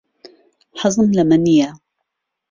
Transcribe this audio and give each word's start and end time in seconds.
حەزم 0.79 1.09
لەمە 1.17 1.37
نییە. 1.45 1.69